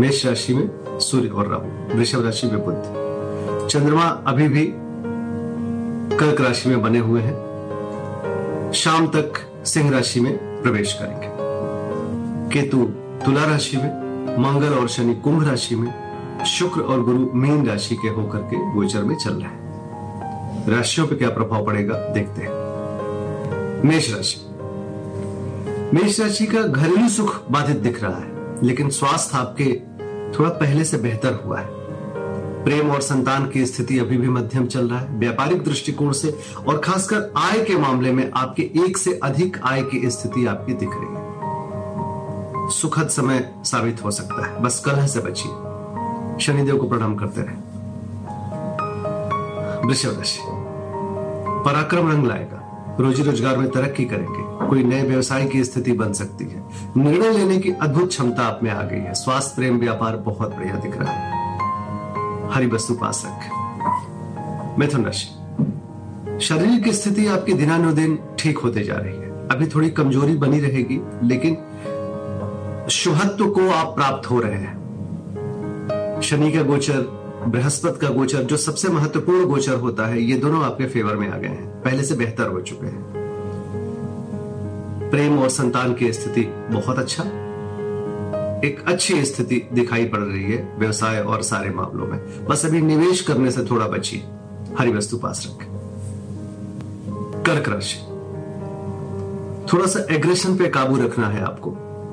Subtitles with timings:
[0.00, 3.04] मेष राशि में सूर्य और राहु, वृषभ राशि में बुद्ध
[3.68, 4.72] चंद्रमा अभी भी
[6.18, 7.34] कर्क राशि में बने हुए हैं।
[8.74, 9.32] शाम तक
[9.66, 11.28] सिंह राशि में प्रवेश करेंगे।
[12.50, 12.84] केतु
[13.26, 13.90] तुला राशि में,
[14.38, 15.94] मंगल और शनि कुंभ राशि में,
[16.44, 19.64] शुक्र और गुरु मीन राशि के होकर के गोचर में चल रहे हैं।
[20.70, 22.54] राशियों पर क्या प्रभाव पड़ेगा, देखते हैं।
[23.84, 24.46] मेष राशि।
[25.96, 29.80] मेष राशि का घरेलू सुख बाधित दिख रहा है। लेकिन स्वास्थ्य आपके
[30.38, 31.84] थोड़ा पहले से बेहतर हुआ है।
[32.64, 36.38] प्रेम और संतान की स्थिति अभी भी मध्यम चल रहा है। व्यापारिक दृष्टिकोण से
[36.68, 40.88] और खासकर आय के मामले में आपके एक से अधिक आय की स्थिति आपकी दिख
[40.92, 41.24] रही है।
[42.70, 45.52] सुखद समय साबित हो सकता है। बस कलह से बचिए।
[46.40, 47.74] शनिदेव को प्रणाम करते रहे।
[49.86, 50.40] वृषभ राशि।
[51.64, 52.63] पराक्रम रंग लाएगा।
[53.00, 56.64] रोजी रोज़गार में तरक्की करेंगे। कोई नए व्यवसाय की स्थिति बन सकती है।
[56.96, 60.74] निर्णय लेने की अद्भुत क्षमता आप में आ गई है। स्वास्थ्य, प्रेम, व्यापार बहुत बढ़िया
[60.74, 68.58] दिख रहा है। हरी वस्तु पास रखें। मिथुन राशि। शरीर की स्थिति आपकी दिनानुदिन ठीक
[68.58, 71.56] होते जा रही है। अभी थोड़ी कमज़ोरी बनी रहेगी, लेकिन
[72.90, 78.88] शुभत्व को आप प्राप्त हो रहे हैं। शनि का गोचर बृहस्पति का गोचर, जो सबसे
[78.88, 82.48] महत्वपूर्ण गोचर होता है, ये दोनों आपके फेवर में आ गए हैं। पहले से बेहतर
[82.48, 83.24] हो चुके हैं।
[85.10, 87.22] प्रेम और संतान की स्थिति बहुत अच्छा।
[88.64, 93.20] एक अच्छी स्थिति दिखाई पड़ रही है व्यवसाय और सारे मामलों में। बस अभी निवेश
[93.20, 94.22] करने से थोड़ा बची
[94.78, 95.74] हरी वस्तु पास रखें।
[97.46, 97.98] कर्क राशि।
[99.72, 101.70] थोड़ा सा एग्रेशन पे काबू रखना है आपको।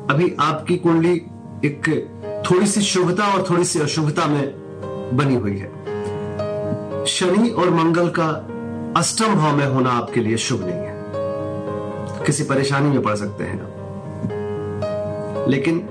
[0.09, 1.22] अभी आपकी कुंडली
[1.66, 2.07] एक
[2.51, 4.60] थोड़ी सी शुभता और थोड़ी सी अशुभता में
[5.13, 5.81] बनी हुई है।
[7.05, 8.47] शनि और मंगल का
[8.97, 11.01] अष्टम भाव में होना आपके लिए शुभ नहीं है।
[12.25, 13.75] किसी परेशानी में पड़ सकते हैं। आप
[15.49, 15.88] लेकिन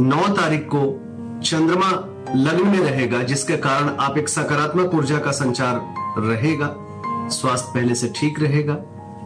[0.00, 1.00] 9 तारीख को
[1.44, 6.76] चंद्रमा लग्न में रहेगा, जिसके कारण आप एक सकारात्मक ऊर्जा का संचार रहेगा,
[7.28, 8.74] स्वास्थ्य पहले से ठीक रहेगा,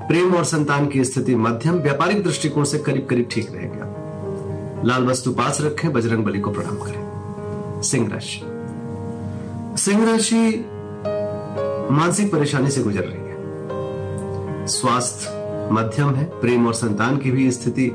[0.08, 5.30] प्रेम और संतान की स्थिति मध्यम, व्यापारिक दृष्टिकोण से करीब करीब ठीक रहेगा। लाल वस्तु
[5.30, 8.51] पास रखें बजरंग बली को प्रणाम करें। सिंह राशि।
[9.76, 10.66] सिंह राशि
[11.94, 13.36] मानसिक परेशानी से गुजर रही है।
[14.66, 17.90] स्वास्थ्य मध्यम है, प्रेम और संतान की भी स्थिति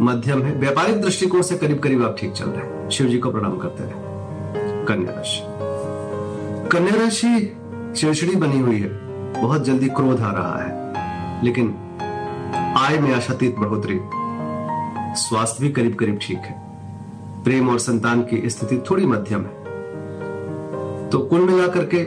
[0.00, 3.30] मध्यम है। व्यापारिक दृष्टिकोण से करीब करीब आप ठीक चल रहे हैं। शिव जी को
[3.30, 3.94] प्रणाम करते रहे।
[4.84, 5.42] कन्या राशि।
[6.68, 7.56] कन्या राशि
[7.96, 8.88] चिड़चिड़ी बनी हुई है।
[9.42, 10.80] बहुत जल्दी क्रोध आ रहा है।
[11.44, 11.76] लेकिन
[12.78, 14.00] आय में आशातीत बढ़ोतरी।
[15.20, 16.62] स्वास्थ्य भी करीब करीब ठीक है।
[17.44, 19.59] प्रेम और संतान की स्थिति थोड़ी मध्यम है।
[21.12, 22.06] तो कुल मिलाकर के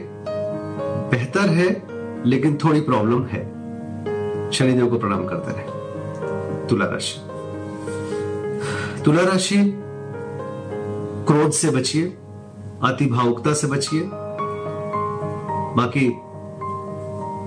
[1.10, 1.84] बेहतर है,
[2.26, 3.54] लेकिन थोड़ी प्रॉब्लम है।
[4.52, 5.84] शनिदेव को प्रणाम करते रहे।
[6.68, 7.20] तुला राशि।
[9.04, 9.84] तुला राशि,
[11.28, 12.18] क्रोध से बचिए
[12.84, 14.10] अति भावुकता से बचिए।
[15.78, 16.14] बाकी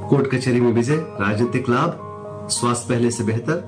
[0.08, 1.98] कोर्ट कचहरी में विजय, राजनीतिक लाभ,
[2.50, 3.64] स्वास्थ्य पहले से बेहतर,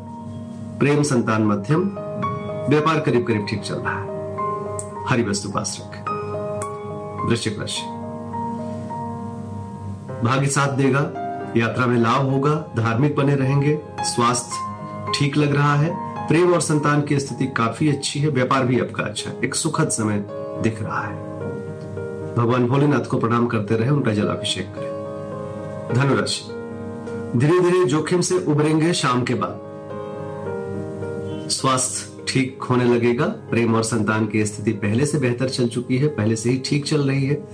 [0.81, 1.81] प्रेम संतान मध्यम,
[2.69, 4.09] व्यापार करीब करीब ठीक चल रहा है।
[5.07, 6.08] हरी वस्तु पास रखें।
[7.27, 7.83] वृश्चिक राशि
[10.25, 11.01] भाग्य साथ देगा,
[11.57, 15.91] यात्रा में लाभ होगा, धार्मिक बने रहेंगे, स्वास्थ्य ठीक लग रहा है,
[16.29, 20.25] प्रेम और संतान की स्थिति काफ़ी अच्छी है, व्यापार भी आपका अच्छा एक सुखद समय
[20.63, 21.17] दिख रहा है।
[22.35, 26.45] भगवान भोलेनाथ को प्रणाम करते रहे, उनका जलाभिषेक करें। धनुराशि।
[27.39, 29.61] धीरे धीरे जोखिम से उभरेंगे शाम के बाद।
[31.51, 36.09] स्वास्थ्य ठीक होने लगेगा। प्रेम और संतान की स्थिति पहले से बेहतर चल चुकी है,
[36.09, 37.49] पहले से ही ठीक चल रही है।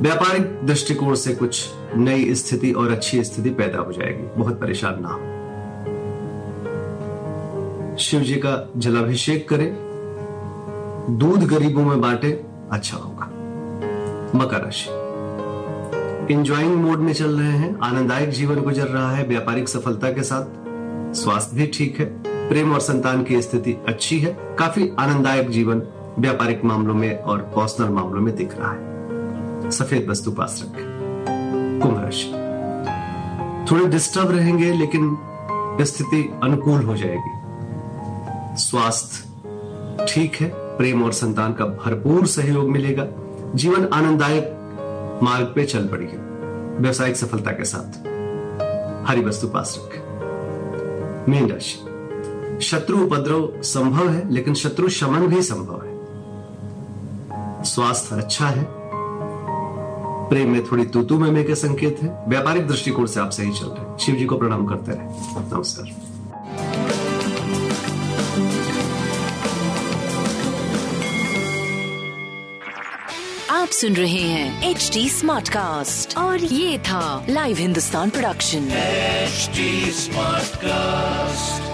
[0.00, 5.08] व्यापारिक दृष्टिकोण से कुछ नई स्थिति और अच्छी स्थिति पैदा हो जाएगी। बहुत परेशान ना
[5.08, 5.20] हो।
[7.98, 9.76] शिव जी का जलाभिषेक करें।
[11.18, 13.26] दूध गरीबों में बांटे अच्छा होगा।
[14.38, 14.90] मकर राशि।
[16.34, 20.44] इंजॉइंग मोड में चल रहे हैं, आनंददायक जीवन गुजर रहा है, व्यापारिक सफलता के साथ
[21.14, 25.82] स्वास्थ्य भी ठीक है। प्रेम और संतान की स्थिति अच्छी है, काफ़ी आनंददायक जीवन
[26.18, 28.92] व्यापारिक मामलों में और पर्सनल मामलों में दिख रहा है।
[29.70, 30.84] सफ़ेद वस्तु पास रखें।
[31.82, 32.32] कुंभ राशि।
[33.70, 35.18] थोड़े डिस्टर्ब रहेंगे, लेकिन
[35.80, 37.42] स्थिति अनुकूल हो जाएगी।
[38.56, 39.32] स्वास्थ्य
[40.08, 43.06] ठीक है, प्रेम और संतान का भरपूर सहयोग मिलेगा।
[43.54, 44.58] जीवन आनंददायक
[45.22, 46.18] मार्ग पे चल पड़ी है
[46.78, 47.98] व्यवसायिक सफलता के साथ।
[49.10, 50.02] हरी वस्तु पास रखें।
[51.32, 51.91] मीन राशि।
[52.62, 55.92] शत्रु उपद्रव संभव है लेकिन शत्रु शमन भी संभव है।
[57.64, 58.66] स्वास्थ्य अच्छा है।
[60.28, 63.90] प्रेम में थोड़ी तूतू में के संकेत है। व्यापारिक दृष्टिकोण से आप सही चल रहे
[63.90, 65.04] हैं। शिव जी को प्रणाम करते रहे।
[65.54, 66.12] नमस्कार।
[73.50, 78.68] आप सुन रहे हैं एच डी स्मार्ट कास्ट और ये था live Hindustan production
[79.28, 79.68] HD
[79.98, 81.71] Smartcast.